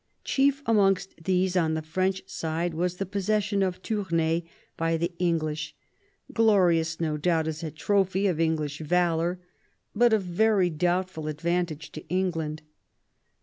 Chief 0.23 0.63
amongst 0.65 1.13
these 1.25 1.53
onx^e 1.53 1.85
French 1.85 2.23
side 2.27 2.73
was 2.73 2.97
the 2.97 3.05
pos 3.05 3.25
session 3.25 3.61
of 3.61 3.83
Tournai 3.83 4.41
by 4.75 4.97
the 4.97 5.11
English, 5.19 5.75
glorious, 6.33 6.99
no 6.99 7.17
doubt, 7.17 7.47
as 7.47 7.61
a 7.61 7.69
trophy 7.69 8.25
of 8.25 8.39
English 8.39 8.79
valour, 8.79 9.37
but 9.95 10.11
of 10.11 10.23
very 10.23 10.71
doubtful 10.71 11.29
ad 11.29 11.39
vantage 11.39 11.91
to 11.91 12.03
England. 12.07 12.63